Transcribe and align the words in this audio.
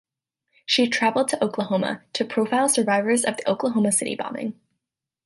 She 0.65 0.89
traveled 0.89 1.27
to 1.27 1.43
Oklahoma 1.43 2.01
to 2.13 2.25
profile 2.25 2.67
survivors 2.67 3.23
of 3.23 3.37
the 3.37 3.47
Oklahoma 3.47 3.91
City 3.91 4.15
bombing. 4.15 4.59